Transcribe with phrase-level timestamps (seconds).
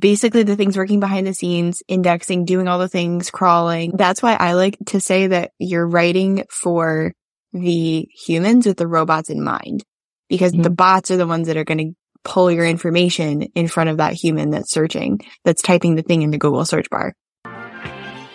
[0.00, 3.92] basically the things working behind the scenes, indexing, doing all the things, crawling.
[3.96, 7.12] That's why I like to say that you're writing for
[7.52, 9.84] the humans with the robots in mind
[10.28, 10.62] because mm-hmm.
[10.62, 11.92] the bots are the ones that are going to
[12.24, 16.30] pull your information in front of that human that's searching, that's typing the thing in
[16.30, 17.14] the Google search bar.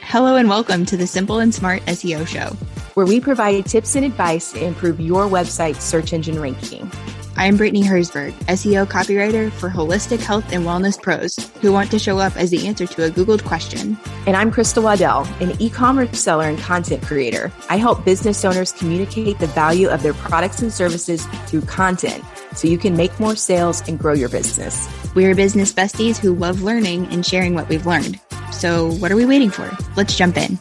[0.02, 2.56] Hello and welcome to the Simple and Smart SEO Show,
[2.94, 6.92] where we provide tips and advice to improve your website's search engine ranking.
[7.38, 12.18] I'm Brittany Herzberg, SEO copywriter for holistic health and wellness pros who want to show
[12.18, 13.98] up as the answer to a Googled question.
[14.26, 17.52] And I'm Krista Waddell, an e-commerce seller and content creator.
[17.70, 22.24] I help business owners communicate the value of their products and services through content
[22.56, 24.88] so you can make more sales and grow your business.
[25.14, 28.18] We're business besties who love learning and sharing what we've learned.
[28.54, 29.70] So what are we waiting for?
[29.98, 30.58] Let's jump in.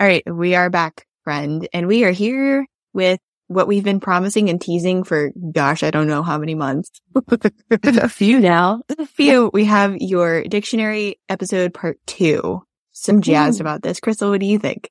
[0.00, 4.48] All right, we are back, friend, and we are here with what we've been promising
[4.48, 6.90] and teasing for, gosh, I don't know how many months.
[7.70, 8.82] a few now.
[8.98, 9.50] A few.
[9.52, 12.62] We have your dictionary episode part two.
[12.92, 14.00] Some jazzed about this.
[14.00, 14.90] Krista, what do you think?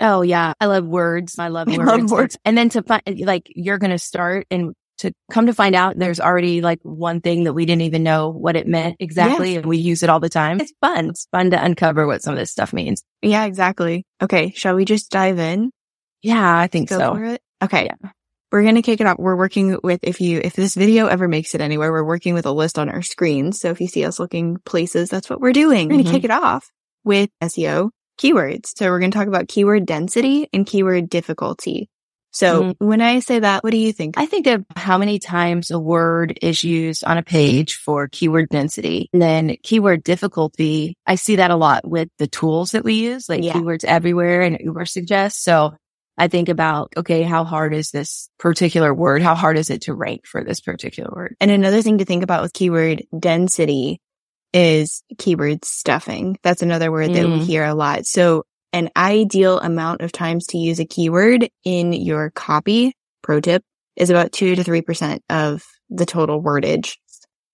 [0.00, 0.54] Oh yeah.
[0.60, 1.38] I love words.
[1.38, 1.78] I love words.
[1.80, 2.38] I love words.
[2.44, 5.98] And then to find, like, you're going to start and to come to find out
[5.98, 9.56] there's already like one thing that we didn't even know what it meant exactly.
[9.56, 10.60] And we use it all the time.
[10.60, 11.08] It's fun.
[11.10, 13.02] It's fun to uncover what some of this stuff means.
[13.22, 14.04] Yeah, exactly.
[14.22, 14.52] Okay.
[14.54, 15.70] Shall we just dive in?
[16.22, 17.38] Yeah, I think Go so.
[17.62, 17.84] Okay.
[17.86, 18.10] Yeah.
[18.52, 19.16] We're going to kick it off.
[19.18, 22.46] We're working with, if you, if this video ever makes it anywhere, we're working with
[22.46, 23.52] a list on our screen.
[23.52, 25.86] So if you see us looking places, that's what we're doing.
[25.86, 26.16] We're going to mm-hmm.
[26.16, 26.68] kick it off
[27.04, 28.72] with SEO keywords.
[28.76, 31.88] So we're going to talk about keyword density and keyword difficulty.
[32.32, 32.86] So mm-hmm.
[32.86, 34.16] when I say that, what do you think?
[34.16, 38.48] I think of how many times a word is used on a page for keyword
[38.50, 39.08] density.
[39.12, 40.96] And then keyword difficulty.
[41.06, 43.52] I see that a lot with the tools that we use, like yeah.
[43.52, 45.34] keywords everywhere and Ubersuggest.
[45.34, 45.74] So
[46.18, 49.22] I think about, okay, how hard is this particular word?
[49.22, 51.36] How hard is it to rank for this particular word?
[51.40, 54.00] And another thing to think about with keyword density
[54.52, 56.36] is keyword stuffing.
[56.42, 57.38] That's another word that mm.
[57.38, 58.06] we hear a lot.
[58.06, 63.62] So an ideal amount of times to use a keyword in your copy, pro tip,
[63.96, 66.96] is about two to 3% of the total wordage.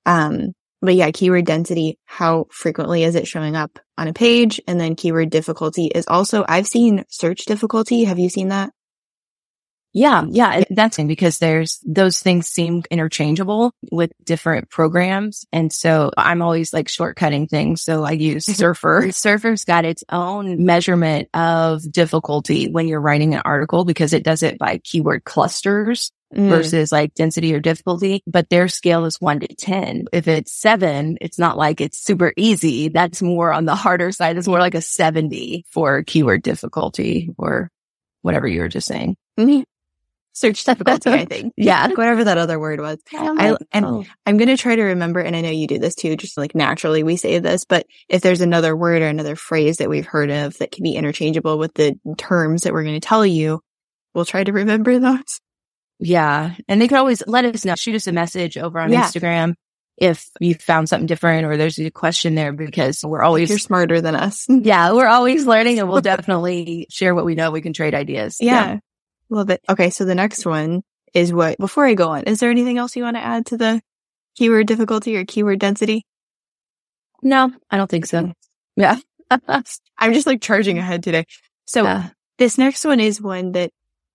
[0.04, 0.52] Um,
[0.86, 4.60] but yeah, keyword density, how frequently is it showing up on a page?
[4.66, 8.04] And then keyword difficulty is also, I've seen search difficulty.
[8.04, 8.70] Have you seen that?
[9.96, 10.26] Yeah.
[10.28, 10.64] Yeah.
[10.68, 15.46] That's because there's those things seem interchangeable with different programs.
[15.54, 17.80] And so I'm always like shortcutting things.
[17.80, 19.10] So I use Surfer.
[19.10, 24.42] Surfer's got its own measurement of difficulty when you're writing an article because it does
[24.42, 26.46] it by keyword clusters mm.
[26.50, 30.08] versus like density or difficulty, but their scale is one to 10.
[30.12, 32.90] If it's seven, it's not like it's super easy.
[32.90, 34.36] That's more on the harder side.
[34.36, 37.70] It's more like a 70 for keyword difficulty or
[38.20, 39.16] whatever you were just saying.
[39.40, 39.62] Mm-hmm.
[40.36, 41.54] Search difficulty, I think.
[41.56, 41.86] yeah.
[41.94, 42.98] Whatever that other word was.
[43.10, 44.04] I, and oh.
[44.26, 46.54] I'm going to try to remember, and I know you do this too, just like
[46.54, 50.30] naturally we say this, but if there's another word or another phrase that we've heard
[50.30, 53.62] of that can be interchangeable with the terms that we're going to tell you,
[54.12, 55.41] we'll try to remember those.
[55.98, 56.54] Yeah.
[56.69, 59.04] And they could always let us know, shoot us a message over on yeah.
[59.04, 59.54] Instagram
[59.96, 64.02] if you found something different or there's a question there because we're always you're smarter
[64.02, 64.44] than us.
[64.50, 67.50] yeah, we're always learning and we'll definitely share what we know.
[67.50, 68.36] We can trade ideas.
[68.38, 68.72] Yeah.
[68.72, 68.78] yeah.
[69.28, 69.60] Love it.
[69.69, 70.82] Okay, so the next one
[71.14, 73.56] is what before I go on, is there anything else you want to add to
[73.56, 73.81] the
[74.37, 76.04] keyword difficulty or keyword density?
[77.22, 78.32] No, I don't think so.
[78.76, 78.98] Yeah.
[79.31, 81.25] I'm just like charging ahead today.
[81.66, 82.03] So
[82.38, 83.70] this next one is one that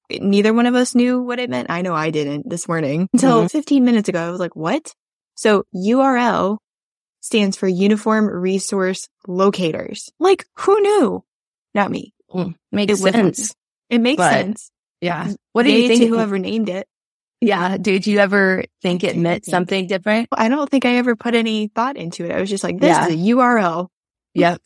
[0.09, 1.69] neither one of us knew what it meant.
[1.69, 3.47] I know I didn't this morning until mm-hmm.
[3.47, 4.19] 15 minutes ago.
[4.19, 4.93] I was like, what?
[5.35, 6.57] So URL
[7.21, 10.11] stands for Uniform Resource Locators.
[10.19, 11.23] Like, who knew?
[11.73, 12.13] Not me.
[12.33, 13.53] Mm, makes it sense.
[13.89, 14.71] It makes but, sense.
[15.01, 15.31] Yeah.
[15.53, 16.09] What do you think?
[16.09, 16.87] Whoever named it.
[17.41, 17.77] Yeah.
[17.77, 20.29] Did you ever think it meant something different?
[20.31, 22.31] I don't think I ever put any thought into it.
[22.31, 23.07] I was just like, this yeah.
[23.07, 23.87] is a URL.
[24.35, 24.61] Yep.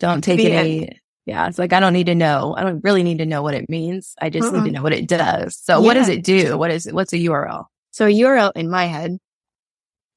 [0.00, 1.46] Don't take any yeah.
[1.46, 2.54] It's like, I don't need to know.
[2.56, 4.14] I don't really need to know what it means.
[4.18, 4.52] I just uh-uh.
[4.52, 4.72] need to uh-uh.
[4.78, 5.58] know what it does.
[5.58, 5.84] So yeah.
[5.84, 6.56] what does it do?
[6.56, 6.94] What is it?
[6.94, 7.66] What's a URL?
[7.90, 9.18] So a URL in my head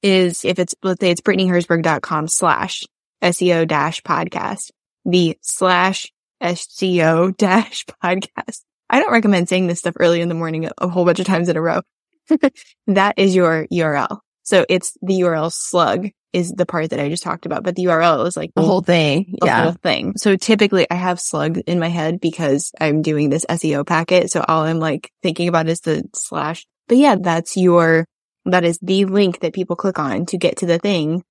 [0.02, 2.84] is if it's, let's say it's brittanyherzberg.com slash
[3.22, 4.70] SEO dash podcast,
[5.04, 6.10] the slash
[6.42, 8.62] SEO dash podcast.
[8.92, 11.48] I don't recommend saying this stuff early in the morning a whole bunch of times
[11.48, 11.80] in a row.
[12.86, 14.18] that is your URL.
[14.42, 17.84] So it's the URL slug is the part that I just talked about, but the
[17.84, 19.36] URL is like the whole thing.
[19.40, 19.62] The yeah.
[19.64, 20.14] whole thing.
[20.16, 24.30] So typically I have slug in my head because I'm doing this SEO packet.
[24.30, 26.66] So all I'm like thinking about is the slash.
[26.88, 28.06] But yeah, that's your,
[28.44, 31.22] that is the link that people click on to get to the thing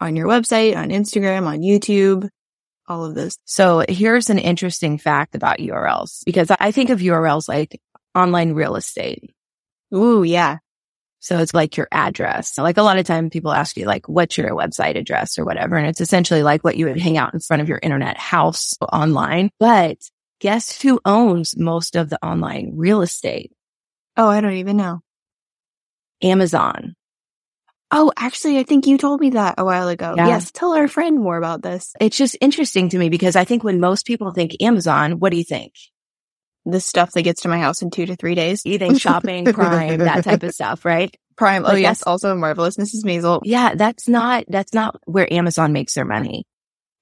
[0.00, 2.28] on your website, on Instagram, on YouTube,
[2.88, 3.38] all of this.
[3.44, 7.80] So here's an interesting fact about URLs because I think of URLs like
[8.14, 9.34] online real estate.
[9.94, 10.58] Ooh, yeah.
[11.20, 12.58] So it's like your address.
[12.58, 15.76] Like a lot of time people ask you like, what's your website address or whatever.
[15.76, 18.74] And it's essentially like what you would hang out in front of your internet house
[18.92, 19.50] online.
[19.58, 19.98] But
[20.40, 23.52] guess who owns most of the online real estate?
[24.16, 25.00] Oh, I don't even know.
[26.22, 26.94] Amazon.
[27.90, 30.14] Oh, actually, I think you told me that a while ago.
[30.16, 30.26] Yeah.
[30.26, 30.50] Yes.
[30.50, 31.94] Tell our friend more about this.
[32.00, 35.38] It's just interesting to me because I think when most people think Amazon, what do
[35.38, 35.72] you think?
[36.66, 38.62] The stuff that gets to my house in two to three days.
[38.66, 41.14] You think shopping, Prime, that type of stuff, right?
[41.36, 41.64] Prime.
[41.64, 42.02] Oh, yes.
[42.02, 43.04] Also, Marvelous Mrs.
[43.04, 43.40] Maisel.
[43.44, 46.44] Yeah, that's not, that's not where Amazon makes their money.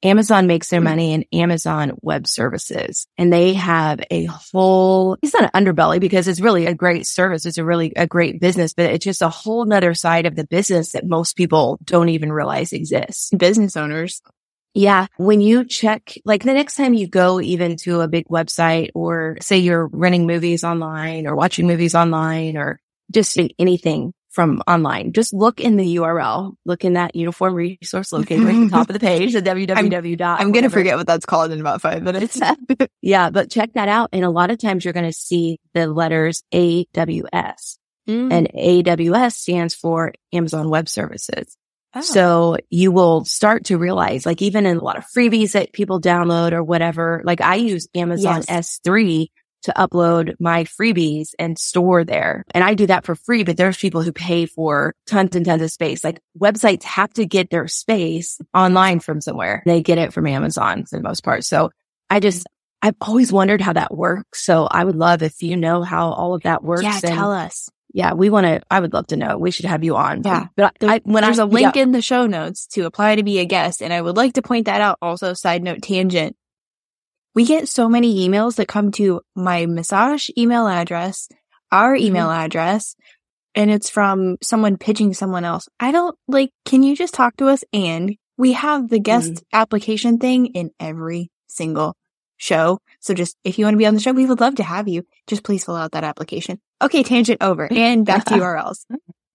[0.02, 0.84] Amazon makes their Mhm.
[0.84, 6.28] money in Amazon web services and they have a whole, it's not an underbelly because
[6.28, 7.46] it's really a great service.
[7.46, 10.46] It's a really a great business, but it's just a whole nother side of the
[10.46, 13.30] business that most people don't even realize exists.
[13.36, 14.20] Business owners.
[14.74, 15.06] Yeah.
[15.16, 19.38] When you check, like the next time you go even to a big website or
[19.40, 22.78] say you're renting movies online or watching movies online or
[23.10, 28.46] just anything from online, just look in the URL, look in that uniform resource locator
[28.48, 30.16] at the top of the page, the www.
[30.18, 32.38] dot I'm going to forget what that's called in about five minutes.
[33.02, 33.30] Yeah.
[33.30, 34.10] But check that out.
[34.12, 37.78] And a lot of times you're going to see the letters AWS
[38.08, 38.32] Mm.
[38.32, 41.56] and AWS stands for Amazon Web Services.
[41.92, 42.00] Oh.
[42.02, 46.00] So you will start to realize, like even in a lot of freebies that people
[46.00, 48.78] download or whatever, like I use Amazon Yes.
[48.86, 49.26] S3
[49.66, 52.44] to upload my freebies and store there.
[52.52, 55.62] And I do that for free, but there's people who pay for tons and tons
[55.62, 56.02] of space.
[56.02, 59.62] Like websites have to get their space online from somewhere.
[59.66, 61.44] They get it from Amazon for the most part.
[61.44, 61.70] So
[62.10, 62.46] I just,
[62.82, 64.44] I've always wondered how that works.
[64.44, 66.82] So I would love if you know how all of that works.
[66.82, 67.68] yeah, and- tell us.
[67.92, 69.38] yeah, we want to, I would love to know.
[69.38, 70.22] We should have you on.
[70.22, 70.46] Yeah.
[70.54, 71.82] But I, when There's I, a link yeah.
[71.82, 73.82] in the show notes to apply to be a guest.
[73.82, 74.98] And I would like to point that out.
[75.00, 76.36] Also, side note tangent.
[77.36, 81.28] We get so many emails that come to my massage email address,
[81.70, 82.06] our Mm-hmm.
[82.06, 82.96] email address,
[83.54, 85.68] and it's from someone pitching someone else.
[85.78, 87.62] I don't like, can you just talk to us?
[87.72, 89.56] And we have the guest Mm-hmm.
[89.62, 91.94] application thing in every single
[92.38, 92.78] show.
[93.00, 94.88] So just if you want to be on the show, we would love to have
[94.88, 95.06] you.
[95.26, 96.58] Just please fill out that application.
[96.82, 98.84] Okay, tangent over and back to URLs.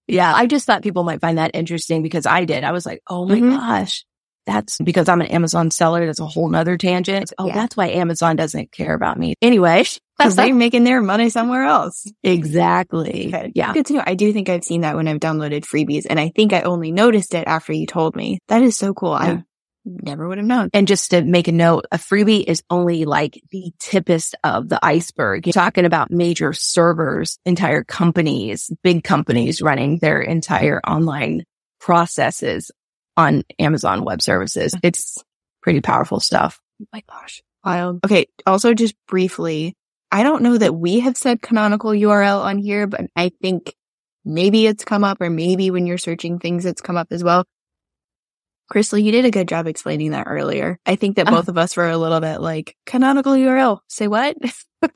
[0.06, 0.32] Yeah.
[0.34, 2.62] I just thought people might find that interesting because I did.
[2.64, 3.50] I was like, oh my Mhm.
[3.56, 4.04] gosh.
[4.46, 6.04] That's because I'm an Amazon seller.
[6.04, 7.32] That's a whole nother tangent.
[7.38, 7.54] Oh, Yeah.
[7.54, 9.34] that's why Amazon doesn't care about me.
[9.40, 9.84] Anyway,
[10.18, 12.06] Because they're making their money somewhere else.
[12.22, 13.28] exactly.
[13.28, 13.52] Okay.
[13.54, 13.72] Yeah.
[13.72, 14.02] Good to know.
[14.06, 16.92] I do think I've seen that when I've downloaded freebies, and I think I only
[16.92, 18.38] noticed it after you told me.
[18.48, 19.12] That is so cool.
[19.12, 19.32] Yeah.
[19.38, 19.44] I
[19.84, 20.70] never would have known.
[20.72, 24.78] And just to make a note, a freebie is only like the tippest of the
[24.84, 25.44] iceberg.
[25.46, 31.44] You're talking about major servers, entire companies, big companies running their entire online
[31.80, 32.70] processes
[33.16, 34.74] on Amazon Web Services.
[34.74, 34.86] Mm-hmm.
[34.86, 35.22] It's
[35.62, 36.60] pretty powerful stuff.
[36.80, 37.42] Oh my gosh.
[37.64, 38.00] Wild.
[38.04, 38.26] Okay.
[38.46, 39.74] Also, just briefly,
[40.10, 43.74] I don't know that we have said canonical URL on here, but I think
[44.24, 47.44] maybe it's come up or maybe when you're searching things, it's come up as well.
[48.72, 50.78] Krista, you did a good job explaining that earlier.
[50.86, 51.32] I think that Oh.
[51.32, 53.80] both of us were a little bit like canonical URL.
[53.88, 54.36] Say what?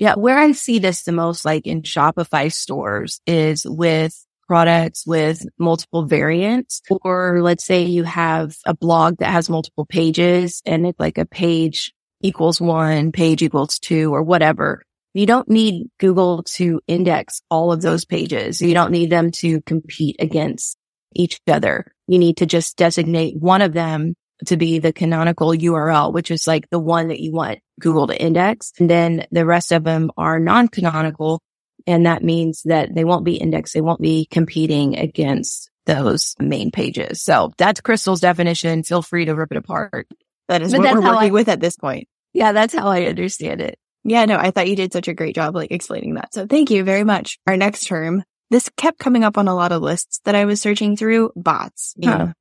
[0.00, 0.14] Yeah.
[0.14, 4.16] Where I see this the most, like in Shopify stores is with
[4.48, 6.82] products with multiple variants.
[7.02, 11.26] Or let's say you have a blog that has multiple pages and it's like a
[11.26, 14.82] page equals one, page equals two or whatever.
[15.14, 18.60] You don't need Google to index all of those pages.
[18.60, 20.76] You don't need them to compete against
[21.14, 21.92] each other.
[22.06, 24.14] You need to just designate one of them
[24.46, 28.20] to be the canonical URL, which is like the one that you want Google to
[28.20, 28.72] index.
[28.78, 31.40] And then the rest of them are non-canonical.
[31.88, 33.72] And that means that they won't be indexed.
[33.72, 37.22] They won't be competing against those main pages.
[37.22, 38.82] So that's Krista's definition.
[38.82, 40.06] Feel free to rip it apart.
[40.48, 42.06] That is But what we're working I- with at this point.
[42.34, 43.78] Yeah, that's how I understand it.
[44.04, 46.34] Yeah, no, I thought you did such a great job like explaining that.
[46.34, 47.38] So thank you very much.
[47.46, 50.60] Our next term, this kept coming up on a lot of lists that I was
[50.60, 51.94] searching through bots.
[52.04, 52.32] Huh.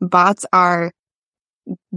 [0.00, 0.92] bots are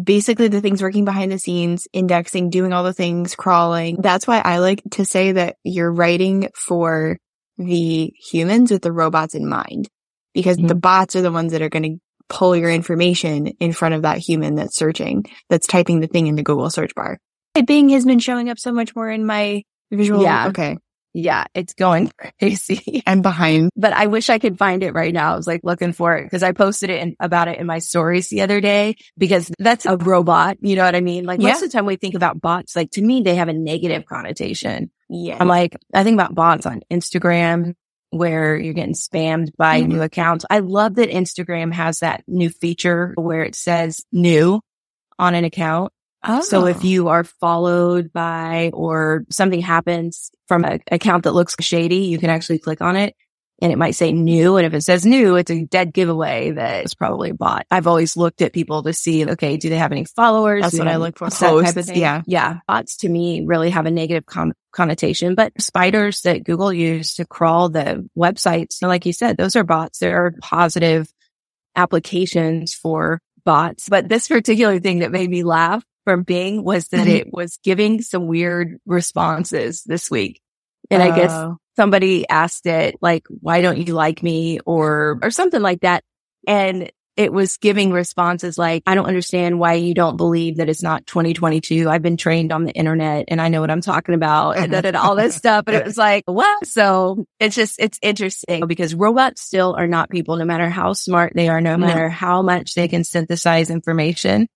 [0.02, 3.98] basically the things working behind the scenes, indexing, doing all the things, crawling.
[4.02, 7.18] That's why I like to say that you're writing for
[7.58, 9.90] the humans with the robots in mind
[10.34, 10.80] because the mm-hmm.
[10.80, 11.98] bots are the ones that are going to
[12.30, 16.36] pull your information in front of that human that's searching, that's typing the thing in
[16.36, 17.18] the Google search bar.
[17.66, 20.24] Bing has been showing up so much more in my visual.
[20.24, 20.48] Yeah.
[20.50, 20.78] Okay.
[21.14, 23.02] Yeah, it's going crazy.
[23.08, 23.72] I'm behind.
[23.76, 25.34] but I wish I could find it right now.
[25.34, 27.80] I was like looking for it because I posted it in, about it in my
[27.80, 30.58] stories the other day because that's a robot.
[30.62, 31.26] You know what I mean?
[31.26, 31.50] Like Yeah.
[31.50, 34.06] most of the time we think about bots, like to me, they have a negative
[34.06, 34.92] connotation.
[35.10, 35.38] Yeah.
[35.40, 37.74] I'm like, I think about bots on Instagram
[38.12, 39.88] where you're getting spammed by Mhm.
[39.88, 40.46] new accounts.
[40.50, 44.62] I love that Instagram has that new feature where it says new
[45.18, 45.92] on an account.
[46.42, 46.66] So Oh.
[46.66, 52.18] if you are followed by or something happens from an account that looks shady, you
[52.18, 53.16] can actually click on it
[53.62, 54.58] and it might say new.
[54.58, 57.66] And if it says new, it's a dead giveaway that it's probably a bot.
[57.72, 60.64] I've always looked at people to see, okay, do they have any followers?
[60.64, 61.30] That's what I look for.
[61.30, 61.98] that type of thing?
[62.00, 62.22] yeah.
[62.26, 62.60] Yeah.
[62.68, 67.26] Bots to me really have a negative con- connotation, but spiders that Google used to
[67.26, 70.00] crawl the websites, so like you said, those are bots.
[70.00, 71.12] There are positive
[71.76, 73.90] applications for bots.
[73.90, 77.16] But this particular thing that made me laugh from Bing was that Mhm.
[77.16, 80.42] it was giving some weird responses this week.
[80.90, 81.58] And I guess Oh.
[81.76, 86.04] somebody asked it like, why don't you like me or, or something like that.
[86.48, 90.82] And it was giving responses like, I don't understand why you don't believe that it's
[90.82, 91.90] not 2022.
[91.90, 94.80] I've been trained on the internet and I know what I'm talking about and, da,
[94.80, 95.66] da, da, all this stuff.
[95.68, 96.66] And it was like, what?
[96.66, 101.34] So it's just, it's interesting because robots still are not people, no matter how smart
[101.36, 101.88] they are, no No.
[101.88, 104.48] matter how much they can synthesize information.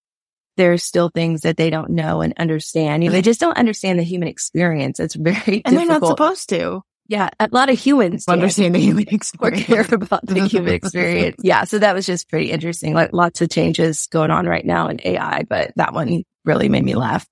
[0.56, 3.04] There's still things that they don't know and understand.
[3.04, 3.26] You know, they mm-hmm.
[3.26, 5.02] just don't understand the human experience.
[5.02, 6.82] It's very And they're not supposed to
[7.14, 9.66] Yeah, a lot of humans don't understand the human or experience.
[9.68, 11.36] care about the human experience.
[11.44, 12.96] Yeah, so that was just pretty interesting.
[12.96, 16.84] Like lots of changes going on right now in AI, but that one really made
[16.84, 17.28] me laugh.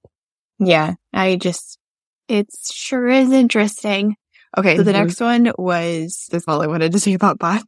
[0.59, 1.79] Yeah, I just,
[2.27, 4.17] it sure is interesting.
[4.55, 5.05] Okay, so the Mhm.
[5.05, 7.65] next one was, that's all I wanted to say about bots.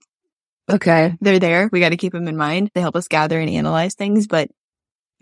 [0.69, 1.15] Okay.
[1.19, 1.67] They're there.
[1.71, 2.69] We got to keep them in mind.
[2.75, 4.49] They help us gather and analyze things, but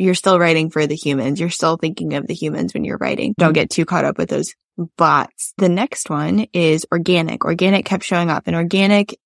[0.02, 1.40] you're still writing for the humans.
[1.40, 3.36] You're still thinking of the humans when you're writing.
[3.38, 3.54] Don't mm-hmm.
[3.54, 4.56] get too caught up with those
[4.98, 5.54] bots.
[5.58, 7.46] The next one is organic.
[7.46, 9.18] Organic kept showing up and organic,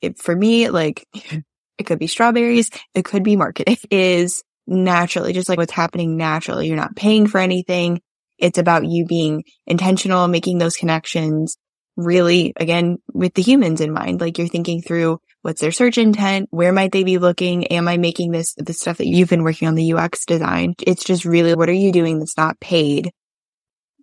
[0.00, 1.06] it, for me, like
[1.78, 2.70] it could be strawberries.
[2.94, 6.68] It could be marketing is naturally just like what's happening naturally.
[6.68, 8.00] You're not paying for anything.
[8.38, 11.56] It's about you being intentional, making those connections
[12.04, 14.20] really again with the humans in mind.
[14.20, 16.48] Like you're thinking through what's their search intent?
[16.50, 17.66] Where might they be looking?
[17.68, 20.74] Am I making this, the stuff that you've been working on the UX design?
[20.82, 23.10] It's just really, what are you doing that's not paid?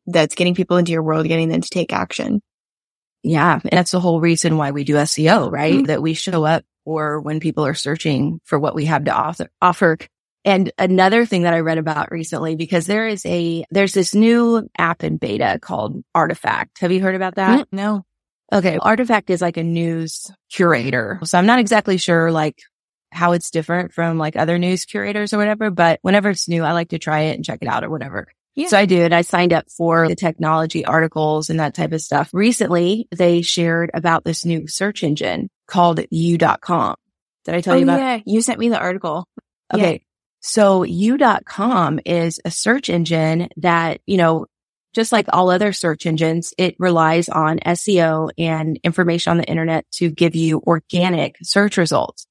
[0.06, 2.42] That's getting people into your world, getting them to take action.
[3.24, 3.60] Yeah.
[3.64, 5.76] And that's the whole reason why we do SEO, right?
[5.76, 5.88] Mhm.
[5.88, 9.50] That we show up or when people are searching for what we have to offer,
[9.62, 9.98] offer.
[10.46, 14.70] And another thing that I read about recently, because there is a, there's this new
[14.78, 16.80] app in beta called Artifact.
[16.80, 17.60] Have you heard about that?
[17.60, 18.06] Mm, No.
[18.52, 18.78] Okay.
[18.78, 21.20] Artifact is like a news curator.
[21.26, 22.62] So I'm not exactly sure like
[23.12, 26.72] how it's different from like other news curators or whatever, but whenever it's new, I
[26.72, 28.28] like to try it and check it out or whatever.
[28.56, 28.68] Yeah.
[28.70, 29.14] So I did.
[29.14, 32.30] I signed up for the technology articles and that type of stuff.
[32.34, 36.96] Recently, they shared about this new search engine called you.com.
[37.46, 38.20] Did I tell oh, you about yeah.
[38.26, 39.28] You sent me the article.
[39.74, 40.02] Okay.
[40.42, 44.46] So you.com is a search engine that, you know,
[44.94, 49.86] just like all other search engines, it relies on SEO and information on the internet
[49.92, 52.26] to give you organic search results.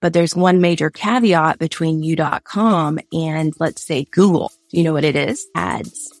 [0.00, 4.52] But there's one major caveat between you.com and let's say Google.
[4.70, 5.46] You know what it is?
[5.54, 6.20] Ads.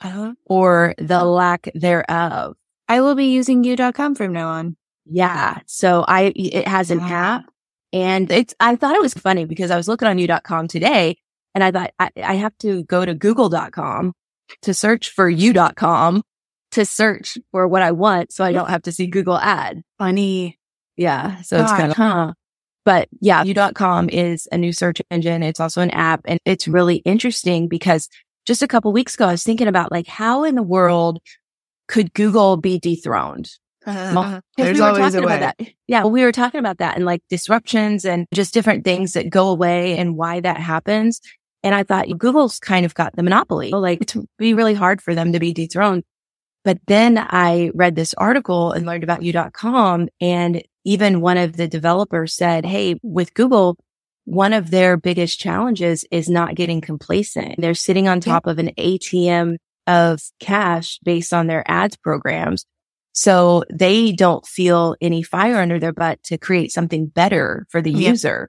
[0.00, 0.32] Uh-huh.
[0.44, 2.56] or the lack thereof.
[2.88, 4.76] I will be using you.com from now on.
[5.04, 5.58] Yeah.
[5.66, 7.46] So I, it has an app
[7.92, 11.18] and it's, I thought it was funny because I was looking on you.com today
[11.54, 14.12] and I thought I, I have to go to google.com
[14.62, 16.22] to search for you.com
[16.72, 18.32] to search for what I want.
[18.32, 19.82] So I don't have to see Google ad.
[19.98, 20.58] Funny.
[20.96, 21.42] Yeah.
[21.42, 22.32] So it's kind of, huh.
[22.88, 23.48] But yeah, mm-hmm.
[23.48, 25.42] you.com is a new search engine.
[25.42, 28.08] It's also an app and it's really interesting because
[28.46, 31.18] just a couple weeks ago, I was thinking about like, how in the world
[31.86, 33.50] could Google be dethroned?
[33.84, 34.40] Uh-huh, uh-huh.
[34.40, 35.36] 'cause There's we were always a talking way.
[35.36, 35.68] about that.
[35.86, 39.28] Yeah, well, we were talking about that and like disruptions and just different things that
[39.28, 41.20] go away and why that happens.
[41.62, 43.70] And I thought Google's kind of got the monopoly.
[43.70, 46.04] Like it'd be really hard for them to be dethroned.
[46.64, 51.68] But then I read this article and learned about you.com and even one of the
[51.68, 53.76] developers said, Hey, with Google,
[54.24, 57.56] one of their biggest challenges is not getting complacent.
[57.58, 62.64] They're sitting on top of an ATM of cash based on their ads programs.
[63.12, 67.90] So they don't feel any fire under their butt to create something better for the
[67.92, 68.10] Yeah.
[68.10, 68.48] user.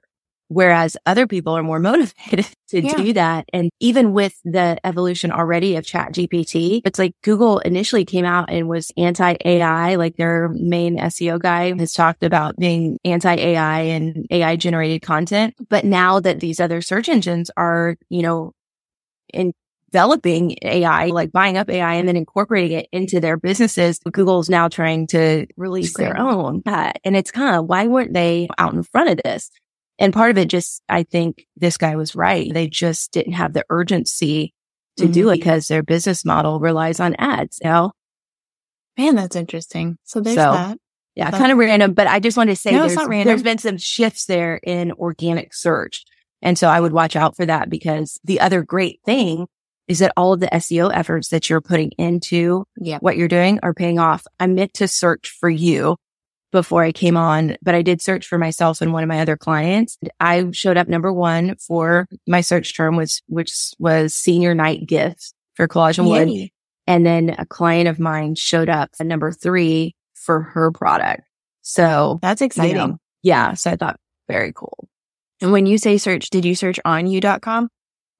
[0.50, 2.96] Whereas other people are more motivated to Yeah.
[2.96, 3.48] do that.
[3.52, 8.68] And even with the evolution already of ChatGPT, it's like Google initially came out and
[8.68, 14.26] was anti AI, like their main SEO guy has talked about being anti AI and
[14.30, 15.54] AI generated content.
[15.68, 18.52] But now that these other search engines are, you know,
[19.32, 19.52] in
[19.92, 24.00] developing AI, like buying up AI and then incorporating it into their businesses.
[24.10, 26.62] Google's now trying to release their own.
[26.66, 29.50] Uh, and it's kind of, why weren't they out in front of this?
[30.00, 32.52] And part of it just, I think this guy was right.
[32.52, 34.52] They just didn't have the urgency
[34.96, 35.28] to do Mm-hmm.
[35.28, 37.58] it because their business model relies on ads.
[37.62, 37.92] You know?
[38.98, 39.98] Man, that's interesting.
[40.04, 40.78] So there's So, that.
[41.14, 43.08] Yeah, But- kind of random, but I just wanted to say No, it's there's, not
[43.10, 43.28] random.
[43.28, 46.04] there's been some shifts there in organic search.
[46.42, 49.46] And so I would watch out for that because the other great thing
[49.88, 52.98] is that all of the SEO efforts that you're putting into Yeah.
[53.00, 54.24] what you're doing are paying off.
[54.38, 55.96] I'm meant to search for you
[56.52, 59.36] before I came on, but I did search for myself and one of my other
[59.36, 59.98] clients.
[60.18, 65.32] I showed up number one for my search term was, which was senior night gifts
[65.54, 66.30] for collage and wood.
[66.30, 66.52] Yay.
[66.86, 71.22] And then a client of mine showed up at number three for her product.
[71.62, 72.76] So That's you exciting.
[72.76, 73.54] know, yeah.
[73.54, 74.88] So I thought very cool.
[75.40, 77.68] And when you say search, did you search on you.com?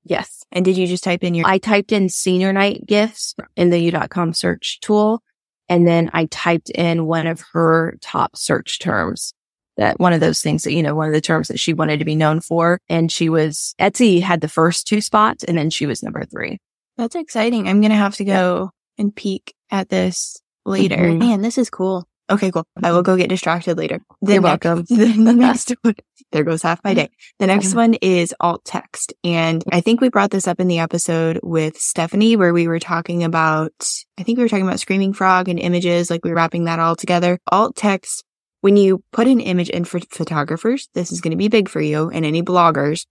[0.05, 0.45] Yes.
[0.53, 3.79] And did you just type in your I typed in senior night gifts in the
[3.79, 5.23] you.com search tool.
[5.71, 9.33] And then I typed in one of her top search terms
[9.77, 12.01] that one of those things that, you know, one of the terms that she wanted
[12.01, 12.81] to be known for.
[12.89, 16.59] And she was Etsy had the first two spots and then she was number three.
[16.99, 17.69] That's exciting.
[17.69, 20.37] I'm going to have to go and peek at this
[20.67, 20.97] later.
[20.97, 21.19] Mhm.
[21.21, 22.07] Man, this is cool.
[22.31, 22.65] Okay, cool.
[22.81, 23.07] I will mm-hmm.
[23.07, 24.01] go get distracted later.
[24.23, 24.87] The You're next- welcome.
[24.97, 25.95] The, the next one,
[26.31, 27.11] there goes half my day.
[27.39, 27.77] The next mm-hmm.
[27.77, 29.13] one is alt text.
[29.25, 32.79] And I think we brought this up in the episode with Stephanie where we were
[32.79, 33.73] talking about,
[34.17, 36.79] I think we were talking about Screaming Frog and images, like we were wrapping that
[36.79, 37.39] all together.
[37.51, 38.25] Alt text,
[38.61, 41.81] when you put an image in for photographers, this is going to be big for
[41.81, 43.07] you and any bloggers.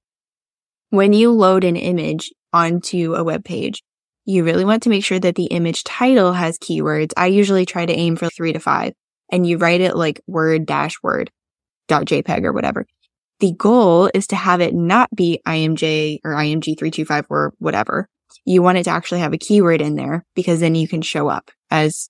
[0.92, 3.84] When you load an image onto a web page,
[4.26, 7.12] you really want to make sure that the image title has keywords.
[7.18, 8.94] I usually try to aim for three to five
[9.32, 11.32] and you write it like word dash word
[11.88, 12.86] dot JPEG or whatever.
[13.40, 18.08] The goal is to have it not be IMJ or IMG 325 or whatever.
[18.46, 21.30] You want it to actually have a keyword in there because then you can show
[21.30, 22.10] up as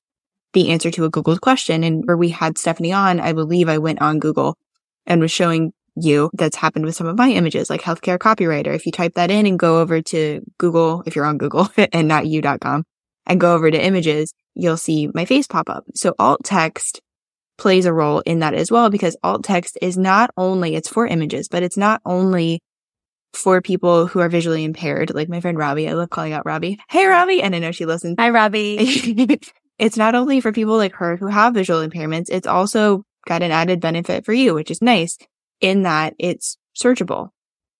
[0.53, 1.83] the answer to a Google question.
[1.83, 4.57] And where we had Stephanie on, I believe I went on Google
[5.05, 8.73] and was showing you that's happened with some of my images, like healthcare copywriter.
[8.73, 12.07] If you type that in and go over to Google, if you're on Google and
[12.07, 12.85] not you.com
[13.27, 15.83] and go over to images, you'll see my face pop up.
[15.93, 17.01] So alt text
[17.59, 21.05] plays a role in that as well because alt text is not only, it's for
[21.05, 22.61] images, but it's not only
[23.33, 25.87] for people who are visually impaired, like my friend Robbie.
[25.87, 26.79] I love calling out Robbie.
[26.89, 27.41] Hey, Robbie.
[27.43, 28.15] And I know she listens.
[28.17, 29.37] Hi, Robbie.
[29.79, 33.51] it's not only for people like her who have visual impairments, it's also got an
[33.51, 35.17] added benefit for you, which is nice
[35.61, 37.29] in that it's searchable.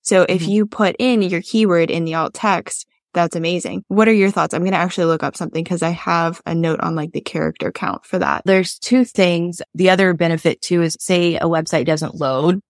[0.02, 0.50] So if Mhm.
[0.50, 3.84] you put in your keyword in the alt text, that's amazing.
[3.88, 4.54] What are your thoughts?
[4.54, 7.22] I'm going to actually look up something because I have a note on like the
[7.22, 8.44] character count for that.
[8.46, 9.62] There's two things.
[9.74, 12.62] The other benefit too is say a website doesn't load.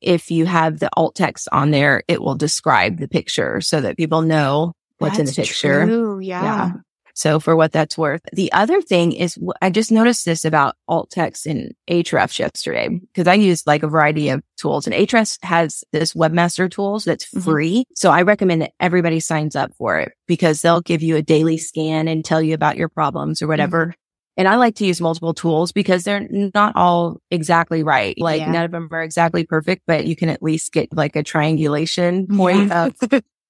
[0.00, 3.96] If you have the alt text on there, it will describe the picture so that
[3.96, 5.86] people know what's in the picture.
[5.86, 6.18] True.
[6.18, 6.42] Yeah.
[6.42, 6.72] Yeah.
[7.14, 8.22] So for what that's worth.
[8.32, 13.26] The other thing is I just noticed this about alt text in Ahrefs yesterday because
[13.28, 17.42] I use like a variety of tools and Ahrefs has this webmaster tools that's Mhm.
[17.44, 17.84] free.
[17.94, 21.58] So I recommend that everybody signs up for it because they'll give you a daily
[21.58, 23.94] scan and tell you about your problems or whatever.
[24.38, 28.14] And I like to use multiple tools because they're not all exactly right.
[28.18, 28.50] Like Yeah.
[28.50, 32.26] none of them are exactly perfect, but you can at least get like a triangulation
[32.28, 32.86] point Yeah.
[32.86, 32.94] of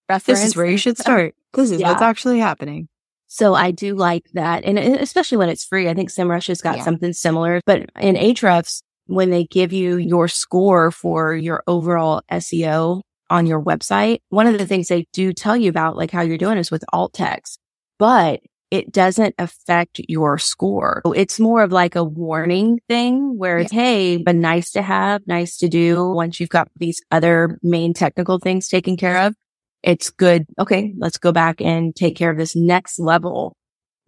[0.09, 0.25] reference.
[0.27, 1.37] this is where you should start.
[1.55, 1.90] This is Yeah.
[1.90, 2.88] what's actually happening.
[3.35, 4.62] So I do like that.
[4.62, 6.85] And especially when it's free, I think SEMrush has got Yeah.
[6.85, 13.01] something similar, but in Ahrefs, when they give you your score for your overall SEO
[13.31, 16.37] on your website, one of the things they do tell you about like how you're
[16.37, 17.59] doing is with alt text,
[17.99, 18.40] but
[18.71, 21.01] it doesn't affect your score.
[21.16, 25.57] It's more of like a warning thing where it's, Hey, but nice to have, nice
[25.59, 29.35] to do once you've got these other main technical things taken care of
[29.83, 30.47] it's good.
[30.59, 33.57] Okay, let's go back and take care of this next level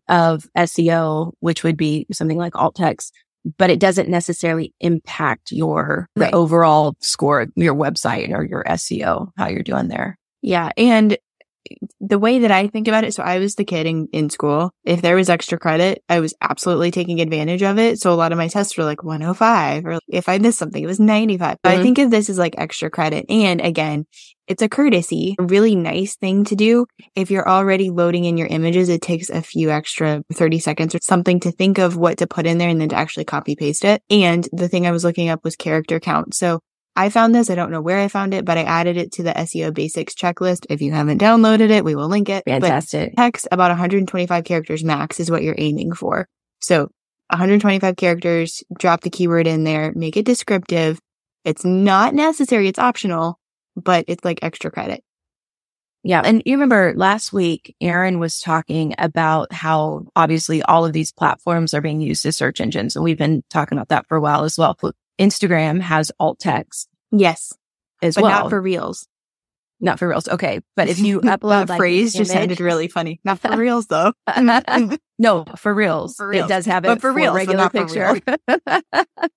[0.08, 3.12] of SEO, which would be something like alt text,
[3.58, 9.48] but it doesn't necessarily impact your the overall score, your website or your SEO, how
[9.48, 10.18] you're doing there.
[10.42, 10.70] Yeah.
[10.76, 11.16] And
[12.00, 14.70] the way that I think about it, so I was the kid in, in school.
[14.84, 17.98] If there was extra credit, I was absolutely taking advantage of it.
[17.98, 20.86] So a lot of my tests were like 105 or if I missed something, it
[20.86, 21.56] was 95.
[21.62, 21.82] But I mm-hmm.
[21.82, 23.26] think of this as like extra credit.
[23.30, 24.06] And again,
[24.46, 26.86] it's a courtesy, a really nice thing to do.
[27.14, 30.98] If you're already loading in your images, it takes a few extra 30 seconds or
[31.02, 33.84] something to think of what to put in there and then to actually copy paste
[33.84, 34.02] it.
[34.10, 36.34] And the thing I was looking up was character count.
[36.34, 36.60] So
[36.96, 37.50] I found this.
[37.50, 40.14] I don't know where I found it, but I added it to the SEO basics
[40.14, 40.66] checklist.
[40.70, 42.44] If you haven't downloaded it, we will link it.
[42.46, 43.14] Fantastic.
[43.16, 46.28] But text about 125 characters max is what you're aiming for.
[46.60, 46.90] So
[47.30, 51.00] 125 characters, drop the keyword in there, make it descriptive.
[51.44, 52.68] It's not necessary.
[52.68, 53.38] It's optional,
[53.76, 55.02] but it's like extra credit.
[56.06, 56.20] Yeah.
[56.22, 61.72] And you remember last week, Aaron was talking about how obviously all of these platforms
[61.72, 62.94] are being used as search engines.
[62.94, 64.76] And we've been talking about that for a while as well.
[65.18, 66.88] Instagram has alt text.
[67.10, 67.54] Yes.
[68.02, 68.42] As but well.
[68.42, 69.08] not for reels.
[69.80, 70.28] Not for reels.
[70.28, 70.60] Okay.
[70.76, 73.18] But if you upload that like, phrase just image- sounded really funny.
[73.24, 74.12] Not for reels though.
[75.18, 76.16] no, for reels.
[76.18, 76.34] For.
[76.34, 79.30] It does have it But for reals, but regular not for picture.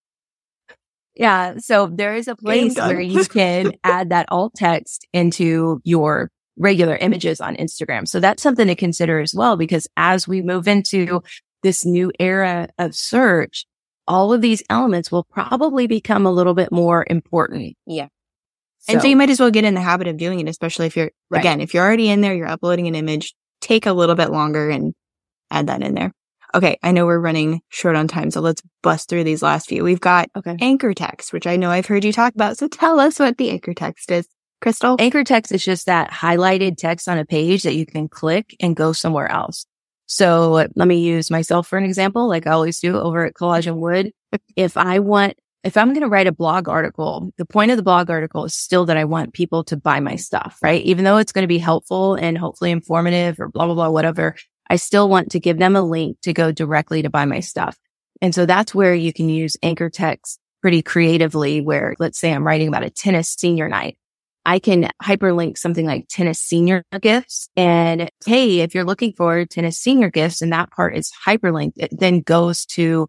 [1.19, 1.57] Yeah.
[1.57, 6.95] So there is a place where you can add that alt text into your regular
[6.95, 8.07] images on Instagram.
[8.07, 11.21] So that's something to consider as well, because as we move into
[11.63, 13.65] this new era of search,
[14.07, 17.75] all of these elements will probably become a little bit more important.
[17.85, 18.07] Yeah.
[18.89, 20.95] And so you might as well get in the habit of doing it, especially if
[20.95, 21.39] you're, Right.
[21.39, 24.69] again, if you're already in there, you're uploading an image, take a little bit longer
[24.69, 24.93] and
[25.51, 26.13] add that in there.
[26.55, 26.77] Okay.
[26.81, 29.83] I know we're running short on time, so let's bust through these last few.
[29.83, 30.57] We've got okay.
[30.61, 32.57] anchor text, which I know I've heard you talk about.
[32.57, 34.27] So tell us what the anchor text is.
[34.63, 34.99] Krista?
[34.99, 38.75] Anchor text is just that highlighted text on a page that you can click and
[38.75, 39.65] go somewhere else.
[40.07, 43.67] So let me use myself for an example, like I always do over at Collage
[43.67, 44.13] and Wood.
[44.55, 47.83] If I want, if I'm going to write a blog article, the point of the
[47.83, 50.83] blog article is still that I want people to buy my stuff, right?
[50.83, 54.35] Even though it's going to be helpful and hopefully informative or blah, blah, blah, whatever,
[54.69, 57.77] I still want to give them a link to go directly to buy my stuff.
[58.21, 62.45] And so that's where you can use anchor text pretty creatively, where let's say I'm
[62.45, 63.97] writing about a tennis senior night.
[64.45, 67.49] I can hyperlink something like tennis senior gifts.
[67.57, 71.89] And hey, if you're looking for tennis senior gifts and that part is hyperlinked, it
[71.91, 73.07] then goes to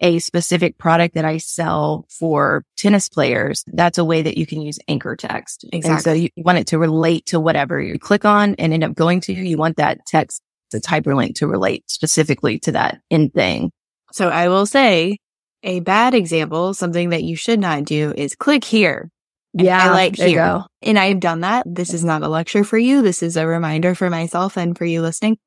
[0.00, 3.64] a specific product that I sell for tennis players.
[3.66, 5.64] That's a way that you can use anchor text.
[5.72, 8.94] And so you want it to relate to whatever you click on and end up
[8.94, 9.32] going to.
[9.32, 10.42] You want that text
[10.72, 13.70] that's hyperlinked to relate specifically to that end thing.
[14.12, 15.18] So I will say
[15.62, 19.10] a bad example, something that you should not do is click here.
[19.58, 20.44] highlight there you here.
[20.46, 20.64] go.
[20.82, 21.64] And I've done that.
[21.66, 23.02] This is not a lecture for you.
[23.02, 25.38] This is a reminder for myself and for you listening.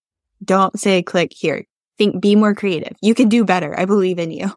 [0.44, 1.66] Don't say click here.
[1.98, 2.96] Think, be more creative.
[3.02, 3.78] You can do better.
[3.78, 4.52] I believe in you.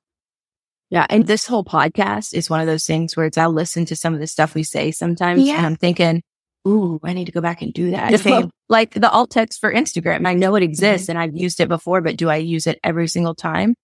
[0.90, 1.06] Yeah.
[1.08, 4.14] And this whole podcast is one of those things where it's, I'll listen to some
[4.14, 5.56] of the stuff we say sometimes Yeah.
[5.56, 6.22] and I'm thinking,
[6.66, 8.50] Ooh, I need to go back and do that.
[8.68, 10.26] Like the alt text for Instagram.
[10.26, 13.08] I know it exists and I've used it before, but do I use it every
[13.08, 13.74] single time?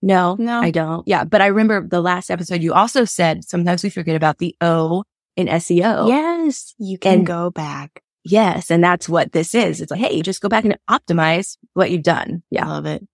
[0.00, 0.60] No, No.
[0.60, 1.06] I don't.
[1.06, 1.24] Yeah.
[1.24, 5.04] But I remember the last episode you also said sometimes we forget about the O
[5.36, 6.08] in SEO.
[6.08, 6.74] Yes.
[6.78, 8.02] You can And- go back.
[8.24, 8.70] Yes.
[8.70, 9.80] And that's what this is.
[9.80, 12.42] It's like, hey, just go back and optimize what you've done.
[12.44, 12.66] I Yeah.
[12.68, 13.06] love it.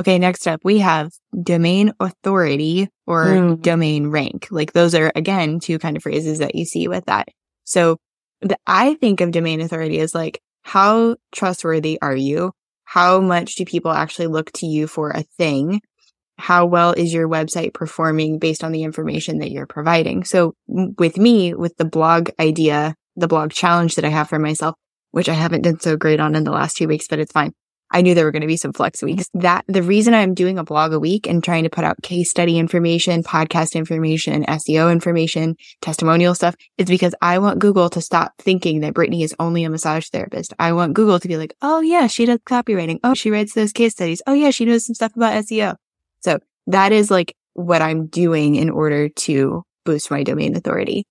[0.00, 0.18] Okay.
[0.18, 3.62] Next up, we have domain authority or Mm.
[3.62, 4.48] domain rank.
[4.50, 7.28] Like those are again, two kind of phrases that you see with that.
[7.64, 7.98] So
[8.40, 12.52] the, I think of domain authority as like, how trustworthy are you?
[12.84, 15.80] How much do people actually look to you for a thing?
[16.38, 20.24] How well is your website performing based on the information that you're providing?
[20.24, 24.74] So with me, with the blog idea, the blog challenge that I have for myself,
[25.12, 27.52] which I haven't done so great on in the last two weeks, but it's fine.
[27.94, 29.30] I knew there were going to be some flex weeks.
[29.34, 32.28] That the reason I'm doing a blog a week and trying to put out case
[32.28, 38.32] study information, podcast information, SEO information, testimonial stuff is because I want Google to stop
[38.38, 40.52] thinking that Brittany is only a massage therapist.
[40.58, 42.98] I want Google to be like, oh yeah, she does copywriting.
[43.04, 44.20] Oh, she writes those case studies.
[44.26, 45.76] Oh yeah, she knows some stuff about SEO.
[46.22, 51.06] So that is like what I'm doing in order to boost my domain authority.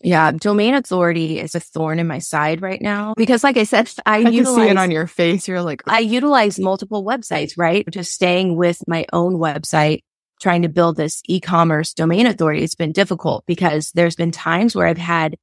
[0.00, 0.30] Yeah.
[0.30, 4.18] Domain authority is a thorn in my side right now because like I said, I,
[4.18, 5.48] I can utilize see it on your face.
[5.48, 7.84] You're like, I utilize multiple websites, right?
[7.90, 10.02] Just staying with my own website,
[10.40, 12.62] trying to build this e-commerce domain authority.
[12.62, 15.36] It's been difficult because there's been times where I've had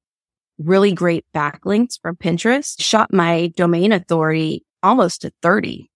[0.58, 5.90] really great backlinks from Pinterest, shot my domain authority almost to 30,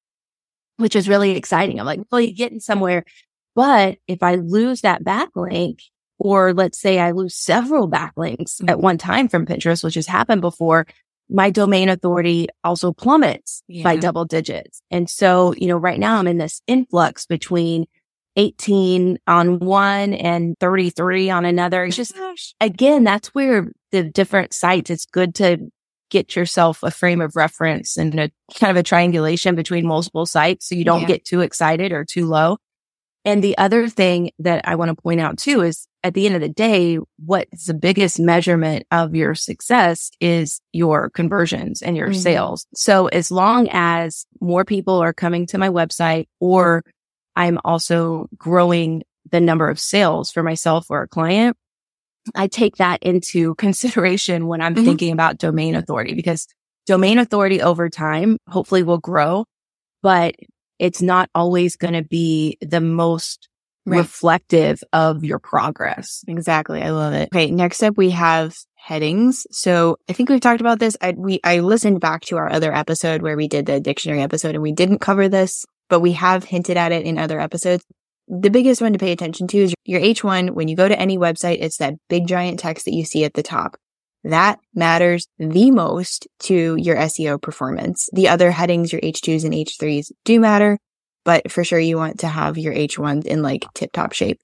[0.77, 1.79] which is really exciting.
[1.79, 3.05] I'm like, well, you're getting somewhere.
[3.55, 5.79] But if I lose that backlink,
[6.19, 8.81] or let's say I lose several backlinks at mm-hmm.
[8.81, 10.85] one time from Pinterest, which has happened before,
[11.29, 14.81] my domain authority also plummets by double digits.
[14.91, 17.85] And so, you know, right now I'm in this influx between
[18.35, 21.83] 18 on one and 33 on another.
[21.83, 22.15] Oh it's just,
[22.59, 25.69] again, that's where the different sites, it's good to
[26.09, 30.67] get yourself a frame of reference and a kind of a triangulation between multiple sites
[30.67, 31.07] so you don't Yeah.
[31.07, 32.57] get too excited or too low.
[33.25, 36.35] And the other thing that I want to point out too is at the end
[36.35, 42.09] of the day, what's the biggest measurement of your success is your conversions and your
[42.09, 42.15] Mhm.
[42.15, 42.65] sales.
[42.73, 46.83] So as long as more people are coming to my website or
[47.35, 51.57] I'm also growing the number of sales for myself or a client,
[52.35, 54.85] I take that into consideration when I'm Mhm.
[54.85, 56.47] thinking about domain authority because
[56.87, 59.45] domain authority over time hopefully will grow,
[60.01, 60.35] but
[60.79, 63.47] it's not always going to be the most
[63.85, 63.99] Right.
[63.99, 66.23] reflective of your progress.
[66.27, 66.83] Exactly.
[66.83, 67.29] I love it.
[67.33, 67.49] Okay.
[67.49, 69.47] Next up, we have headings.
[69.51, 70.95] So I think we've talked about this.
[71.01, 74.53] I, we, I listened back to our other episode where we did the dictionary episode
[74.53, 77.83] and we didn't cover this, but we have hinted at it in other episodes.
[78.27, 80.51] The biggest one to pay attention to is your H1.
[80.51, 83.33] When you go to any website, it's that big giant text that you see at
[83.33, 83.75] the top.
[84.23, 88.09] That matters the most to your SEO performance.
[88.11, 90.77] The other headings, your H2s and H3s do matter,
[91.23, 94.39] but for sure you want to have your H1s in like tip top shape.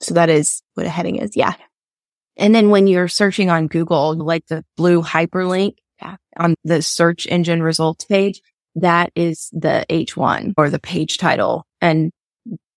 [0.00, 1.36] So that is what a heading is.
[1.36, 1.54] Yeah.
[2.36, 5.74] And then when you're searching on Google, like the blue hyperlink
[6.36, 8.40] on the search engine results page,
[8.76, 11.66] that is the H1 or the page title.
[11.80, 12.12] And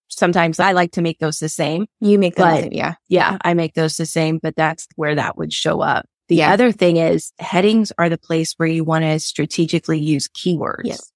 [0.09, 1.85] sometimes I like to make those the same.
[2.01, 2.35] You make.
[2.35, 2.95] But- the same, yeah.
[3.07, 6.05] Yeah, I make those the same, but that's where that would show up.
[6.33, 6.53] The Yeah.
[6.53, 10.81] other thing is headings are the place where you want to strategically use keywords.
[10.85, 11.11] Yes.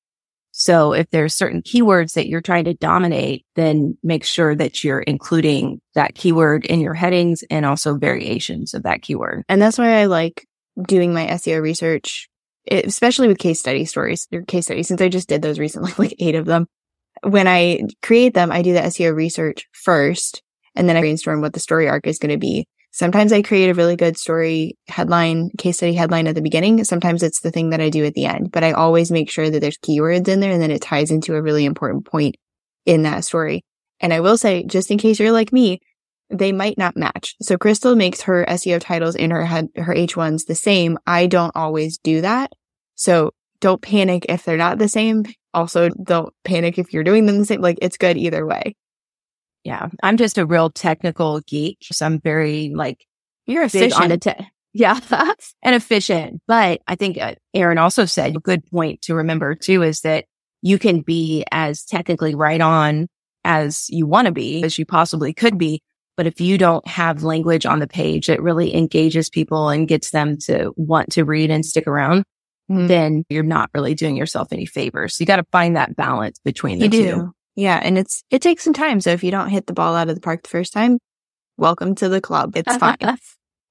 [0.51, 5.01] So if there's certain keywords that you're trying to dominate, then make sure that you're
[5.01, 9.43] including that keyword in your headings and also variations of that keyword.
[9.49, 10.45] And that's why I like
[10.88, 12.27] doing my SEO research,
[12.69, 16.15] especially with case study stories or case studies, since I just did those recently, like
[16.19, 16.67] eight of them.
[17.23, 20.43] When I create them, I do the SEO research first
[20.75, 22.67] and then I brainstorm what the story arc is going to be.
[22.97, 26.83] Sometimes I create a really good story headline, case study headline at the beginning.
[26.83, 29.47] Sometimes it's the thing that I do at the end, but I always make sure
[29.47, 32.38] that there's keywords in there and then it ties into a really important point
[32.88, 33.63] in that story.
[33.99, 35.79] And I will say, just in case you're like me,
[36.31, 37.36] they might not match.
[37.39, 40.97] So Krista makes her SEO titles in her head, her H1s the same.
[41.05, 42.51] I don't always do that.
[42.95, 43.29] So
[43.60, 45.23] don't panic if they're not the same.
[45.53, 47.62] Also, don't panic if you're doing them the same.
[47.62, 48.73] Like it's good either way.
[49.67, 49.89] Yeah.
[50.01, 51.80] I'm just a real technical geek.
[51.91, 53.06] So I'm very like
[53.47, 54.39] You're big on the efficient.
[54.39, 54.97] te- yeah,
[55.62, 56.41] and efficient.
[56.47, 60.23] But I think uh, Aaron also said a good point to remember too is that
[60.62, 63.08] you can be as technically right on
[63.43, 65.82] as you want to be, as you possibly could be.
[66.15, 70.12] But if you don't have language on the page that really engages people and gets
[70.12, 72.23] them to want to read and stick around,
[72.71, 72.88] Mhm.
[72.88, 75.15] then you're not really doing yourself any favors.
[75.15, 77.03] So you got to find that balance between the You two.
[77.03, 77.34] do.
[77.58, 77.80] Yeah.
[77.84, 79.02] And it's, it takes some time.
[79.02, 81.00] So if you don't hit the ball out of the park the first time,
[81.58, 82.56] welcome to the club.
[82.56, 82.96] It's uh-huh.
[83.00, 83.17] fine.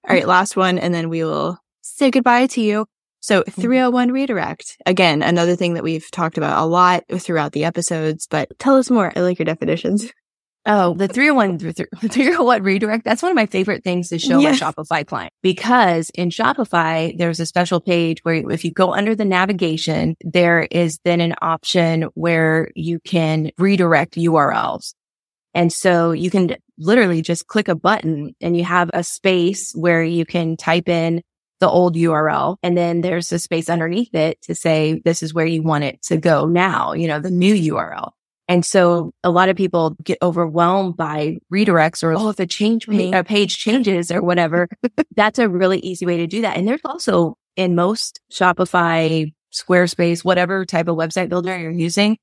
[0.09, 2.87] All right, last one, and then we will say goodbye to you.
[3.20, 3.61] So mm-hmm.
[3.61, 4.77] 301 redirect.
[4.87, 8.90] Again, another thing that we've talked about a lot throughout the episodes, but tell us
[8.90, 9.12] more.
[9.16, 10.12] I like your definitions.
[10.68, 13.05] Oh, the 301, th- th- 301 redirect.
[13.05, 14.50] That's one of my favorite things to show Yeah.
[14.50, 19.14] my Shopify client because in Shopify, there's a special page where if you go under
[19.14, 24.94] the navigation, there is then an option where you can redirect URLs.
[25.55, 30.02] And so you can literally just click a button and you have a space where
[30.02, 31.22] you can type in
[31.61, 32.57] the old URL.
[32.62, 36.02] And then there's a space underneath it to say, this is where you want it
[36.02, 38.11] to go now, you know, the new URL.
[38.48, 42.87] And so a lot of people get overwhelmed by redirects or, oh, if a change
[42.87, 43.12] Me.
[43.12, 44.68] a page changes or whatever,
[45.16, 46.56] that's a really easy way to do that.
[46.56, 52.18] And there's also in most Shopify, Squarespace, whatever type of website builder you're using,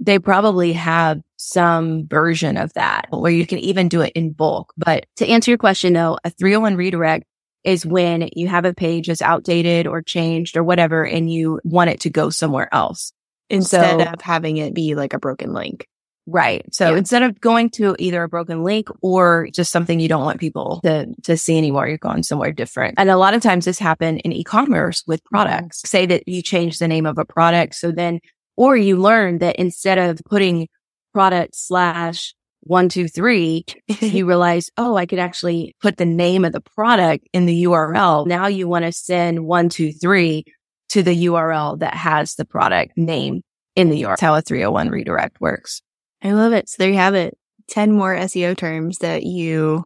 [0.00, 4.72] they probably have some version of that where you can even do it in bulk.
[4.76, 7.24] But to answer your question though, a 301 redirect
[7.64, 11.90] is when you have a page that's outdated or changed or whatever, and you want
[11.90, 13.12] it to go somewhere else.
[13.50, 15.86] Instead So- of having it be like a broken link.
[16.30, 16.62] Right.
[16.74, 16.98] So Yeah.
[16.98, 20.80] instead of going to either a broken link or just something you don't want people
[20.84, 22.96] to, to see anymore, you're going somewhere different.
[22.98, 25.34] And a lot of times this happen in e-commerce with mm-hmm.
[25.36, 25.80] products.
[25.86, 27.76] Say that you change the name of a product.
[27.76, 28.20] So then,
[28.56, 30.68] or you learn that instead of putting
[31.14, 33.64] product slash one, two, three,
[34.00, 38.26] you realize, oh, I could actually put the name of the product in the URL.
[38.26, 40.44] Now you want to send one, two, three
[40.90, 43.42] to the URL that has the product name
[43.76, 44.08] in the URL.
[44.10, 45.82] That's how a 301 redirect works.
[46.22, 46.68] I love it.
[46.68, 47.36] So there you have it.
[47.68, 49.84] 10 more SEO terms that you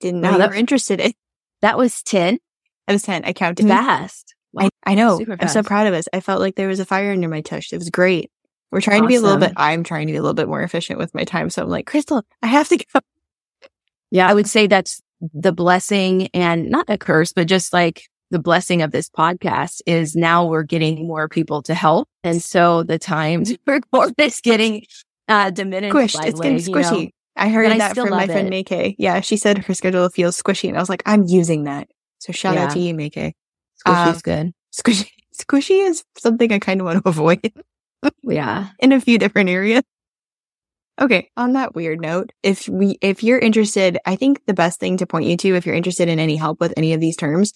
[0.00, 1.12] didn't know Wow, you that- were interested in.
[1.60, 2.38] That was 10.
[2.86, 3.24] That was 10.
[3.24, 3.66] I counted.
[3.66, 3.76] Mm-hmm.
[3.76, 4.36] Fast.
[4.56, 5.18] I, I know.
[5.18, 6.06] Super I'm so proud of us.
[6.12, 7.72] I felt like there was a fire under my tush.
[7.72, 8.30] It was great.
[8.70, 10.62] We're trying to be a little bit, I'm trying to be a little bit more
[10.62, 11.50] efficient with my time.
[11.50, 13.00] So I'm like, Krista, I have to go.
[14.12, 14.28] Yeah.
[14.28, 18.82] I would say that's the blessing and not a curse, but just like the blessing
[18.82, 22.08] of this podcast is now we're getting more people to help.
[22.24, 24.84] And so the time to record is getting
[25.28, 25.94] uh, diminished.
[25.94, 26.18] Squished.
[26.20, 26.90] by It's the getting way, you know.
[26.96, 27.10] squishy.
[27.36, 28.96] I heard But that still from my friend it.
[28.98, 29.20] Yeah.
[29.20, 30.68] She said her schedule feels squishy.
[30.68, 31.88] And I was like, I'm using that.
[32.18, 33.14] So shout out to you, Make.
[33.14, 33.32] Squishy
[33.86, 34.52] Um, is good.
[34.72, 35.08] Squishy.
[35.38, 37.52] Squishy is something I kind of want to avoid
[38.24, 38.68] Yeah.
[38.80, 39.82] in a few different areas.
[41.00, 41.30] Okay.
[41.36, 45.06] On that weird note, if we, if you're interested, I think the best thing to
[45.06, 47.52] point you to if you're interested in any help with any of these terms,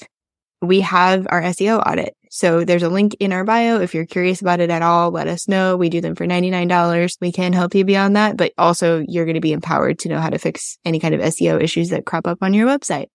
[0.63, 2.15] we have our SEO audit.
[2.31, 3.81] So there's a link in our bio.
[3.81, 5.77] If you're curious about it at all, let us know.
[5.77, 7.17] We do them for $99.
[7.21, 10.21] We can help you beyond that, but also you're going to be empowered to know
[10.21, 13.07] how to fix any kind of SEO issues that crop up on your website.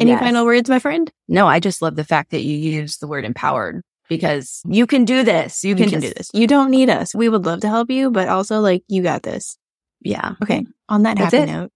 [0.00, 0.20] Any Yes.
[0.20, 1.10] final words, my friend?
[1.28, 5.04] No, I just love the fact that you use the word empowered because you can
[5.04, 5.64] do this.
[5.64, 6.30] You, You can, do this.
[6.32, 7.14] You don't need us.
[7.14, 9.58] We would love to help you, but also like you got this.
[10.00, 10.36] Yeah.
[10.42, 10.64] Okay.
[10.88, 11.52] On that That's happy it.
[11.54, 11.70] note,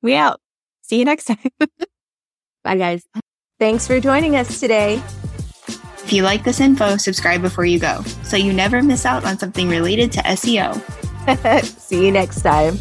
[0.00, 0.40] we out.
[0.82, 1.38] See you next time.
[2.62, 3.02] Bye, guys.
[3.60, 5.02] Thanks for joining us today.
[6.02, 9.38] If you like this info, subscribe before you go so you never miss out on
[9.38, 11.62] something related to SEO.
[11.78, 12.78] See you next time.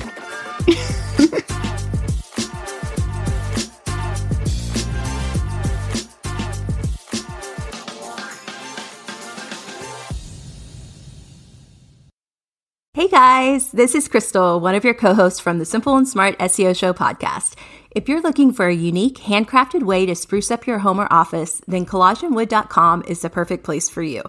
[12.94, 16.38] Hey guys, this is Crystal, one of your co hosts from the Simple and Smart
[16.40, 17.56] SEO Show podcast.
[17.92, 21.60] If you're looking for a unique, handcrafted way to spruce up your home or office,
[21.68, 24.22] then collageandwood.com is the perfect place for you.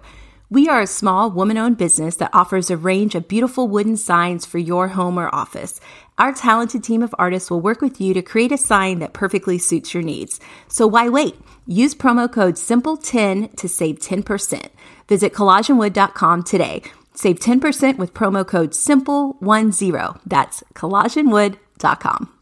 [0.49, 4.46] We are a small, woman owned business that offers a range of beautiful wooden signs
[4.46, 5.79] for your home or office.
[6.16, 9.59] Our talented team of artists will work with you to create a sign that perfectly
[9.59, 10.40] suits your needs.
[10.68, 11.37] So why wait?
[11.66, 14.70] Use promo code SIMPLE10 to save 10%.
[15.07, 16.83] Visit collageandwood.com today.
[17.12, 20.20] Save 10% with promo code SIMPLE10.
[20.25, 22.39] That's collageandwood.com.